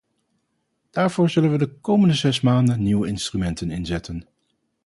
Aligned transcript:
Daarvoor 0.89 1.29
zullen 1.29 1.51
we 1.51 1.57
de 1.57 1.79
komende 1.79 2.13
zes 2.13 2.41
maanden 2.41 2.83
nieuwe 2.83 3.07
instrumenten 3.07 3.71
inzetten. 3.71 4.27